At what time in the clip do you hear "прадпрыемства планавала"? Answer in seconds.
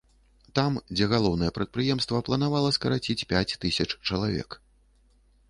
1.57-2.73